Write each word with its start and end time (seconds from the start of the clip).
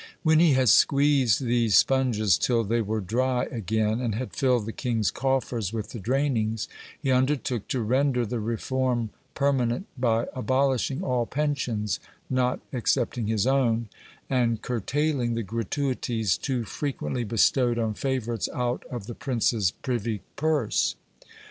When 0.23 0.39
he 0.39 0.53
had 0.53 0.69
squeezed 0.69 1.43
these 1.45 1.75
spunges 1.75 2.35
till 2.39 2.63
they 2.63 2.81
were 2.81 3.01
dry 3.01 3.43
again, 3.51 4.01
and 4.01 4.15
had 4.15 4.33
filled 4.35 4.65
the 4.65 4.71
king's 4.71 5.11
coffers 5.11 5.71
with 5.71 5.91
the 5.91 5.99
drainings, 5.99 6.67
he 6.99 7.11
undertook 7.11 7.67
to 7.67 7.81
ren 7.81 8.11
der 8.13 8.25
the 8.25 8.39
reform 8.39 9.11
permanent 9.35 9.85
by 9.99 10.25
abolishing 10.33 11.03
all 11.03 11.27
pensions, 11.27 11.99
not 12.31 12.61
excepting 12.73 13.27
his 13.27 13.45
own, 13.45 13.89
and 14.27 14.63
curtailing 14.63 15.35
the 15.35 15.43
gratuities 15.43 16.35
too 16.35 16.63
frequently 16.63 17.23
bestowed 17.23 17.77
on 17.77 17.93
favourites 17.93 18.49
out 18.55 18.83
of 18.89 19.05
the 19.05 19.13
pr 19.13 19.33
nce's 19.33 19.69
privy 19.69 20.21
purse. 20.35 20.95